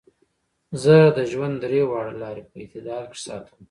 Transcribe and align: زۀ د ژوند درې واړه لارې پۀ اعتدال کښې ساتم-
زۀ 0.81 0.97
د 1.17 1.19
ژوند 1.31 1.55
درې 1.63 1.81
واړه 1.89 2.13
لارې 2.21 2.43
پۀ 2.49 2.55
اعتدال 2.61 3.03
کښې 3.11 3.21
ساتم- 3.25 3.55